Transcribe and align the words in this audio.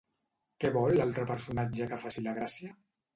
Què 0.63 0.69
vol 0.77 0.95
l'altre 0.99 1.25
personatge 1.31 1.87
que 1.91 1.99
faci 2.05 2.25
la 2.29 2.33
Gràcia? 2.39 2.73